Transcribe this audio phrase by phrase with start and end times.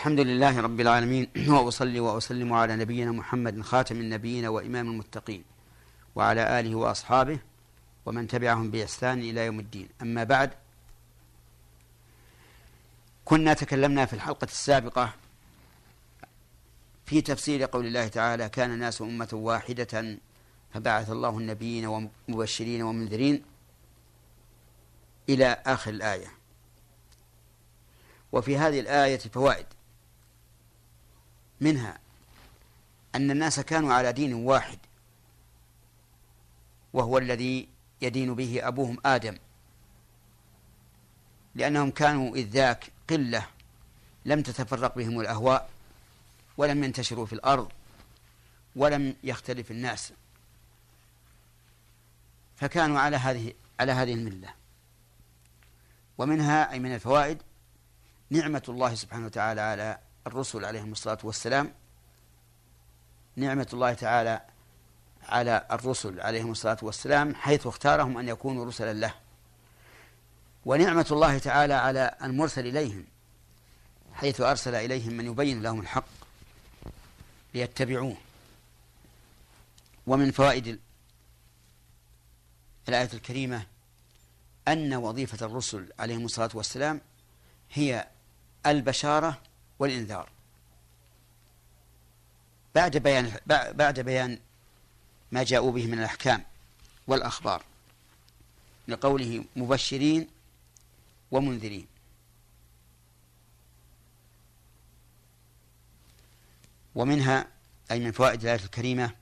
[0.00, 5.44] الحمد لله رب العالمين وأصلي وأسلم على نبينا محمد خاتم النبيين وإمام المتقين
[6.14, 7.38] وعلى آله وأصحابه
[8.06, 9.88] ومن تبعهم بإحسان إلى يوم الدين.
[10.02, 10.50] أما بعد
[13.24, 15.12] كنا تكلمنا في الحلقة السابقة
[17.06, 20.18] في تفسير قول الله تعالى كان الناس أمة واحدة
[20.74, 21.86] فبعث الله النبيين
[22.28, 23.42] ومبشرين ومنذرين
[25.28, 26.32] إلى آخر الآية.
[28.32, 29.66] وفي هذه الآية فوائد.
[31.60, 31.98] منها
[33.14, 34.78] أن الناس كانوا على دين واحد
[36.92, 37.68] وهو الذي
[38.02, 39.38] يدين به أبوهم آدم.
[41.54, 43.46] لأنهم كانوا إذ ذاك قلة
[44.24, 45.70] لم تتفرق بهم الأهواء
[46.56, 47.72] ولم ينتشروا في الأرض
[48.76, 50.12] ولم يختلف الناس.
[52.56, 54.54] فكانوا على هذه على هذه الملة.
[56.18, 57.42] ومنها أي من الفوائد
[58.30, 59.98] نعمة الله سبحانه وتعالى على
[60.30, 61.74] الرسل عليهم الصلاة والسلام
[63.36, 64.40] نعمة الله تعالى
[65.28, 69.14] على الرسل عليهم الصلاة والسلام حيث اختارهم أن يكونوا رسلا له.
[70.64, 73.04] ونعمة الله تعالى على المرسل إليهم
[74.14, 76.04] حيث أرسل إليهم من يبين لهم الحق
[77.54, 78.16] ليتبعوه.
[80.06, 80.80] ومن فوائد
[82.88, 83.66] الآية الكريمة
[84.68, 87.00] أن وظيفة الرسل عليهم الصلاة والسلام
[87.72, 88.06] هي
[88.66, 89.38] البشارة
[89.80, 90.28] والإنذار.
[92.74, 93.32] بعد بيان
[93.72, 94.38] بعد بيان
[95.32, 96.44] ما جاءوا به من الأحكام
[97.06, 97.62] والأخبار
[98.88, 100.28] لقوله مبشرين
[101.30, 101.86] ومنذرين.
[106.94, 107.46] ومنها
[107.90, 109.14] أي من فوائد الآية الكريمة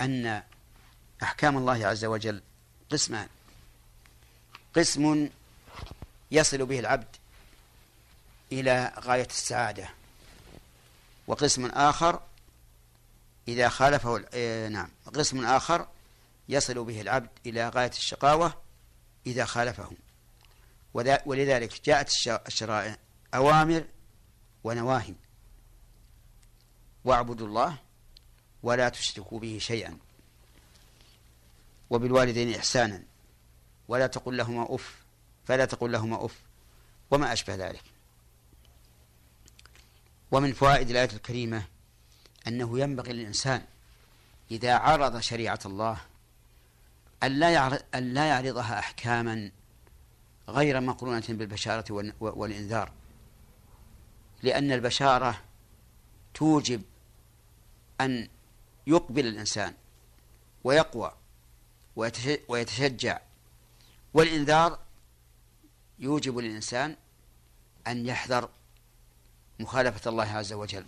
[0.00, 0.42] أن
[1.22, 2.42] أحكام الله عز وجل
[2.90, 3.28] قسمان.
[4.76, 5.28] قسم
[6.30, 7.16] يصل به العبد
[8.52, 9.88] إلى غاية السعادة.
[11.26, 12.22] وقسم آخر
[13.48, 14.90] إذا خالفه إيه، نعم.
[15.14, 15.88] قسم آخر
[16.48, 18.62] يصل به العبد إلى غاية الشقاوة
[19.26, 19.90] إذا خالفه.
[21.26, 22.96] ولذلك جاءت الشرائع
[23.34, 23.84] أوامر
[24.64, 25.14] ونواهي.
[27.04, 27.76] واعبدوا الله
[28.62, 29.98] ولا تشركوا به شيئا.
[31.90, 33.02] وبالوالدين إحسانا.
[33.88, 34.96] ولا تقل لهما أف.
[35.44, 36.34] فلا تقل لهما أف.
[37.10, 37.82] وما أشبه ذلك.
[40.30, 41.62] ومن فوائد الآية الكريمة
[42.46, 43.64] أنه ينبغي للإنسان
[44.50, 46.00] إذا عرض شريعة الله
[47.22, 49.50] أن لا يعرضها أحكاما
[50.48, 52.92] غير مقرونة بالبشارة والإنذار.
[54.42, 55.40] لأن البشارة
[56.34, 56.82] توجب
[58.00, 58.28] أن
[58.86, 59.74] يقبل الإنسان
[60.64, 61.12] ويقوى
[62.48, 63.20] ويتشجع.
[64.14, 64.78] والإنذار
[65.98, 66.96] يوجب للإنسان
[67.86, 68.48] أن يحذر
[69.60, 70.84] مخالفة الله عز وجل.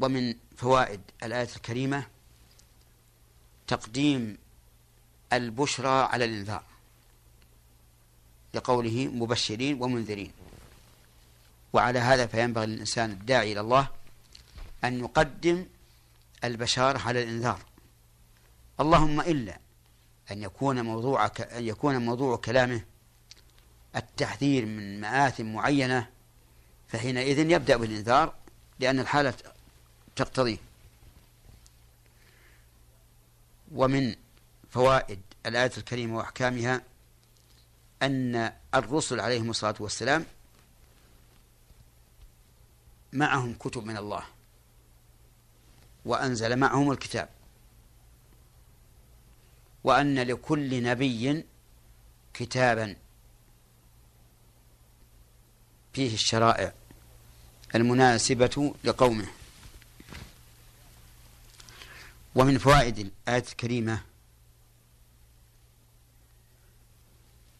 [0.00, 2.06] ومن فوائد الآية الكريمة
[3.66, 4.38] تقديم
[5.32, 6.62] البشرى على الإنذار
[8.54, 10.32] لقوله مبشرين ومنذرين.
[11.72, 13.88] وعلى هذا فينبغي للإنسان الداعي إلى الله
[14.84, 15.66] أن يقدم
[16.44, 17.60] البشارة على الإنذار.
[18.80, 19.58] اللهم إلا
[20.30, 22.84] أن يكون موضوع أن يكون موضوع كلامه
[23.96, 26.08] التحذير من مآثم معينة
[26.88, 28.34] فحينئذ يبدأ بالإنذار
[28.78, 29.34] لأن الحالة
[30.16, 30.58] تقتضيه
[33.72, 34.14] ومن
[34.70, 36.82] فوائد الآية الكريمة وأحكامها
[38.02, 40.24] أن الرسل عليهم الصلاة والسلام
[43.12, 44.24] معهم كتب من الله
[46.04, 47.28] وأنزل معهم الكتاب
[49.84, 51.44] وأن لكل نبي
[52.34, 52.96] كتابا
[55.92, 56.72] فيه الشرائع
[57.74, 59.26] المناسبة لقومه.
[62.34, 64.00] ومن فوائد الآية الكريمة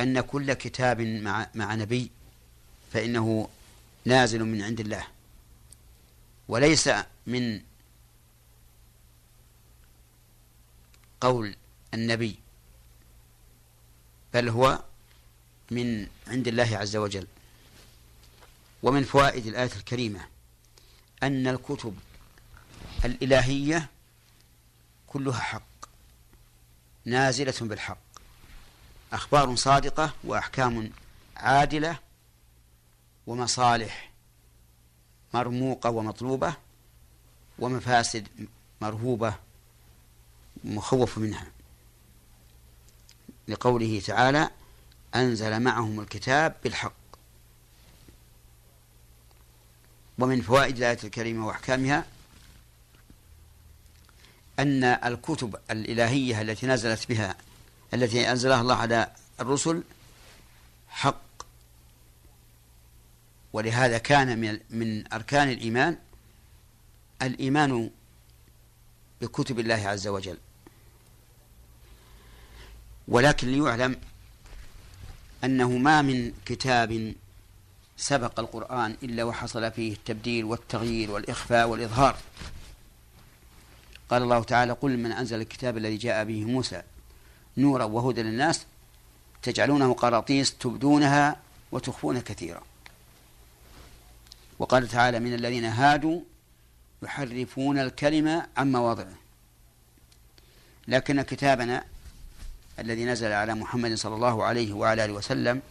[0.00, 2.10] أن كل كتاب مع, مع نبي
[2.92, 3.48] فإنه
[4.04, 5.06] نازل من عند الله
[6.48, 6.90] وليس
[7.26, 7.60] من
[11.20, 11.56] قول
[11.94, 12.36] النبي
[14.34, 14.84] بل هو
[15.70, 17.26] من عند الله عز وجل.
[18.82, 20.28] ومن فوائد الآية الكريمة
[21.22, 21.96] أن الكتب
[23.04, 23.88] الإلهية
[25.06, 25.62] كلها حق
[27.04, 27.98] نازلة بالحق
[29.12, 30.90] أخبار صادقة وأحكام
[31.36, 31.98] عادلة
[33.26, 34.10] ومصالح
[35.34, 36.54] مرموقة ومطلوبة
[37.58, 38.28] ومفاسد
[38.80, 39.34] مرهوبة
[40.64, 41.46] مخوف منها.
[43.48, 44.50] لقوله تعالى
[45.14, 47.05] أنزل معهم الكتاب بالحق.
[50.18, 52.06] ومن فوائد الآية الكريمة وأحكامها
[54.58, 57.36] أن الكتب الإلهية التي نزلت بها
[57.94, 59.82] التي أنزلها الله على الرسل
[60.88, 61.26] حق.
[63.52, 65.98] ولهذا كان من من أركان الإيمان
[67.22, 67.90] الإيمان
[69.20, 70.38] بكتب الله عز وجل.
[73.08, 74.00] ولكن ليعلم
[75.44, 77.14] أنه ما من كتاب
[77.96, 82.16] سبق القرآن إلا وحصل فيه التبديل والتغيير والإخفاء والإظهار.
[84.10, 86.82] قال الله تعالى قل من أنزل الكتاب الذي جاء به موسى
[87.56, 88.66] نورا وهدى للناس
[89.42, 91.36] تجعلونه قراطيس تبدونها
[91.72, 92.62] وتخفون كثيرا.
[94.58, 96.20] وقال تعالى من الذين هادوا
[97.02, 99.14] يحرفون الكلمة عن مواضعه.
[100.88, 101.84] لكن كتابنا
[102.78, 105.62] الذي نزل على محمد صلى الله عليه وعلى آله وسلم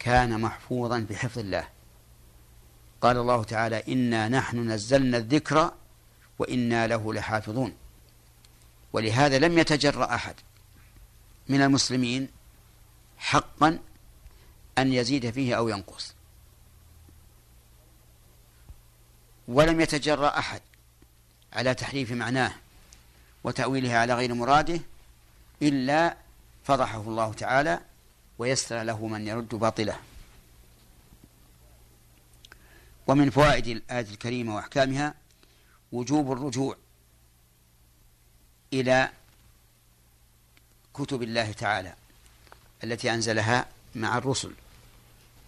[0.00, 1.68] كان محفوظا بحفظ الله.
[3.00, 5.72] قال الله تعالى إنا نحن نزلنا الذكر
[6.38, 7.76] وإنا له لحافظون.
[8.92, 10.34] ولهذا لم يتجرأ أحد
[11.48, 12.28] من المسلمين
[13.18, 13.78] حقا
[14.78, 16.14] أن يزيد فيه أو ينقص.
[19.48, 20.60] ولم يتجرأ أحد
[21.52, 22.52] على تحريف معناه
[23.44, 24.80] وتأويله على غير مراده
[25.62, 26.16] إلا
[26.64, 27.80] فضحه الله تعالى
[28.40, 30.00] ويسر له من يرد باطله.
[33.06, 35.14] ومن فوائد الآية الكريمة وأحكامها
[35.92, 36.76] وجوب الرجوع
[38.72, 39.10] إلى
[40.94, 41.94] كتب الله تعالى
[42.84, 44.52] التي أنزلها مع الرسل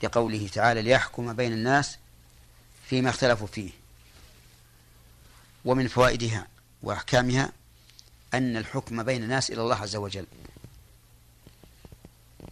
[0.02, 1.98] لقوله تعالى ليحكم بين الناس
[2.88, 3.70] فيما اختلفوا فيه.
[5.64, 6.46] ومن فوائدها
[6.82, 7.52] وأحكامها
[8.34, 10.26] أن الحكم بين الناس إلى الله عز وجل.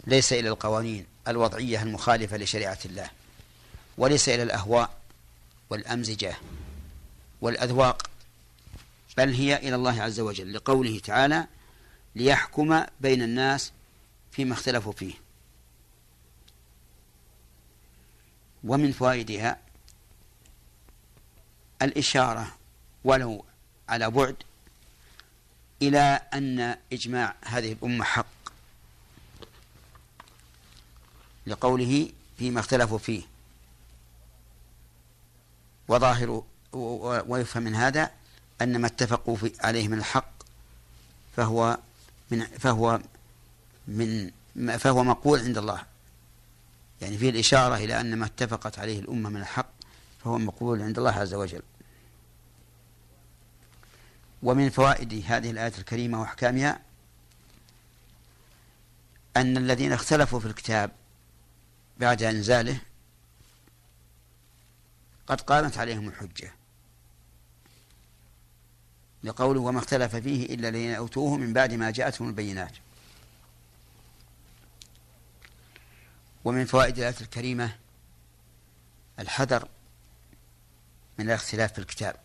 [0.07, 3.11] ليس إلى القوانين الوضعية المخالفة لشريعة الله
[3.99, 5.01] وليس إلى الأهواء
[5.71, 6.37] والأمزجة
[7.41, 8.11] والأذواق
[9.17, 11.47] بل هي إلى الله عز وجل لقوله تعالى
[12.15, 13.73] ليحكم بين الناس
[14.33, 15.15] فيما اختلفوا فيه.
[18.65, 19.59] ومن فوائدها
[21.83, 22.55] الإشارة
[23.05, 23.45] ولو
[23.89, 24.37] على بعد
[25.83, 28.40] إلى أن إجماع هذه الأمة حق.
[31.51, 32.09] لقوله
[32.39, 33.23] فيما اختلفوا فيه.
[35.89, 36.43] وظاهر
[37.29, 38.11] ويفهم من هذا
[38.63, 40.33] أن ما اتفقوا عليه من الحق
[41.37, 41.79] فهو
[42.31, 43.01] من فهو
[43.89, 44.31] من
[44.79, 45.83] فهو مقول عند الله.
[47.01, 49.71] يعني فيه الإشارة إلى أن ما اتفقت عليه الأمة من الحق
[50.25, 51.63] فهو مقبول عند الله عز وجل.
[54.43, 56.81] ومن فوائد هذه الآية الكريمة وأحكامها
[59.37, 60.91] أن الذين اختلفوا في الكتاب
[62.01, 62.81] بعد إنزاله
[65.27, 66.53] قد قامت عليهم الحجة.
[69.25, 72.77] لقوله وما اختلف فيه إلا الذين أوتوه من بعد ما جاءتهم البينات.
[76.45, 77.77] ومن فوائد الآية الكريمة
[79.19, 79.69] الحذر
[81.19, 82.17] من الاختلاف في الكتاب.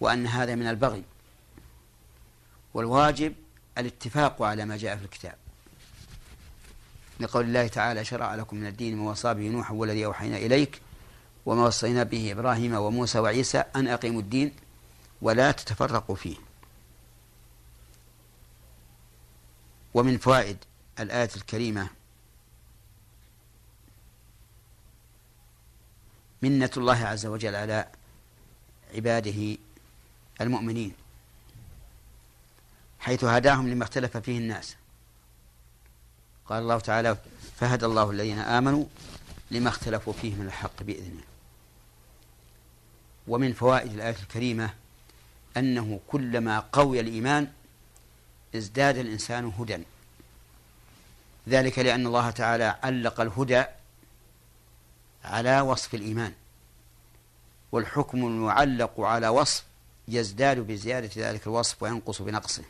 [0.00, 1.04] وأن هذا من البغي
[2.74, 3.34] والواجب
[3.78, 5.45] الاتفاق على ما جاء في الكتاب.
[7.20, 10.80] لقول الله تعالى شرع لكم من الدين ما وصى به نوح والذي أوحينا إليك
[11.46, 14.52] وما وصينا به إبراهيم وموسى وعيسى أن أقيموا الدين
[15.22, 16.36] ولا تتفرقوا فيه.
[19.94, 20.56] ومن فوائد
[21.00, 21.88] الآية الكريمة
[26.42, 27.88] منة الله عز وجل على
[28.94, 29.56] عباده
[30.40, 30.92] المؤمنين
[33.00, 34.76] حيث هداهم لما اختلف فيه الناس.
[36.48, 37.16] قال الله تعالى
[37.56, 38.84] فهدى الله الذين آمنوا
[39.50, 41.22] لما اختلفوا فيه من الحق بإذنه.
[43.28, 44.70] ومن فوائد الآية الكريمة
[45.56, 47.48] أنه كلما قوي الإيمان
[48.56, 49.78] ازداد الإنسان هدى.
[51.48, 53.64] ذلك لأن الله تعالى علق الهدى
[55.24, 56.32] على وصف الإيمان
[57.72, 59.64] والحكم المعلق على وصف
[60.08, 62.62] يزداد بزيادة ذلك الوصف وينقص بنقصه.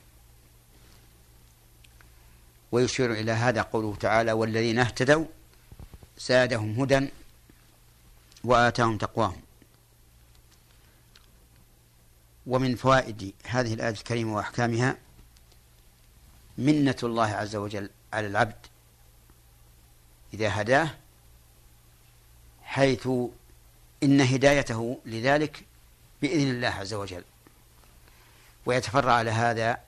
[2.76, 5.24] ويشير إلى هذا قوله تعالى والذين اهتدوا
[6.18, 7.08] زادهم هدى
[8.44, 9.40] وآتاهم تقواهم.
[12.46, 14.96] ومن فوائد هذه الآية الكريمة وأحكامها
[16.58, 18.66] منة الله عز وجل على العبد
[20.34, 20.90] إذا هداه
[22.62, 23.08] حيث
[24.02, 25.64] إن هدايته لذلك
[26.22, 27.24] بإذن الله عز وجل.
[28.66, 29.78] ويتفرع على هذا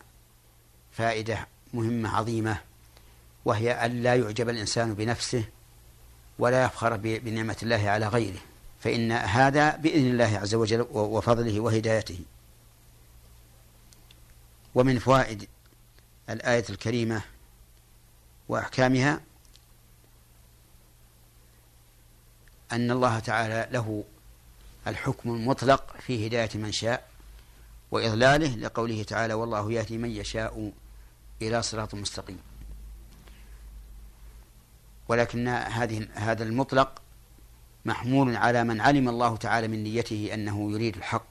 [0.92, 2.67] فائدة مهمة عظيمة
[3.44, 5.44] وهي أن لا يعجب الإنسان بنفسه
[6.38, 8.40] ولا يفخر بنعمة الله على غيره
[8.80, 12.20] فإن هذا بإذن الله عز وجل وفضله وهدايته.
[14.74, 15.48] ومن فوائد
[16.30, 17.22] الآية الكريمة
[18.48, 19.20] وأحكامها
[22.72, 24.04] أن الله تعالى له
[24.86, 27.08] الحكم المطلق في هداية من شاء
[27.90, 30.72] وإضلاله لقوله تعالى والله يهدي من يشاء
[31.42, 32.38] إلى صراط مستقيم.
[35.08, 37.02] ولكن هذه هذا المطلق
[37.84, 41.26] محمول على من علم الله تعالى من نيته أنه يريد الحق.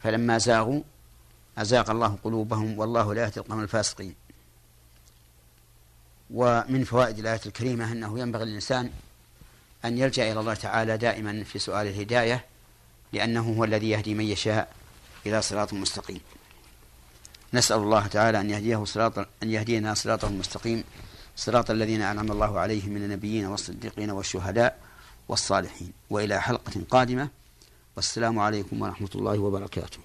[0.00, 0.82] فلما زاغوا
[1.58, 4.14] أزاغ الله قلوبهم والله لا يهدي القوم الفاسقين.
[6.30, 8.90] ومن فوائد الآية الكريمة أنه ينبغي للإنسان
[9.84, 12.44] أن يلجأ إلى الله تعالى دائما في سؤال الهداية
[13.12, 14.72] لأنه هو الذي يهدي من يشاء
[15.26, 16.20] إلى صراط مستقيم.
[17.54, 20.84] نسأل الله تعالى أن يهديه صراط أن يهدينا صراطه المستقيم
[21.36, 24.78] صراط الذين أنعم الله عليهم من النبيين والصديقين والشهداء
[25.28, 25.92] والصالحين.
[26.10, 27.28] وإلى حلقة قادمة
[27.96, 29.98] والسلام عليكم ورحمة الله وبركاته.